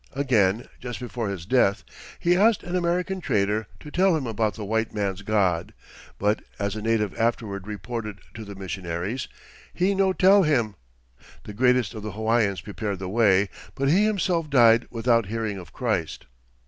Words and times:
Again, 0.13 0.67
just 0.79 0.99
before 0.99 1.29
his 1.29 1.45
death, 1.45 1.83
he 2.19 2.35
asked 2.35 2.63
an 2.63 2.75
American 2.75 3.21
trader 3.21 3.67
to 3.81 3.91
tell 3.91 4.17
him 4.17 4.25
about 4.25 4.55
the 4.55 4.65
white 4.65 4.91
man's 4.95 5.21
God, 5.21 5.75
but, 6.17 6.41
as 6.57 6.75
a 6.75 6.81
native 6.81 7.15
afterward 7.19 7.67
reported 7.67 8.17
to 8.33 8.43
the 8.43 8.55
missionaries, 8.55 9.27
"He 9.71 9.93
no 9.93 10.11
tell 10.11 10.41
him." 10.41 10.73
This 11.43 11.53
greatest 11.55 11.93
of 11.93 12.01
the 12.01 12.13
Hawaiians 12.13 12.61
prepared 12.61 12.97
the 12.97 13.09
way, 13.09 13.47
but 13.75 13.89
he 13.89 14.03
himself 14.05 14.49
died 14.49 14.87
without 14.89 15.27
hearing 15.27 15.59
of 15.59 15.71
Christ. 15.71 16.25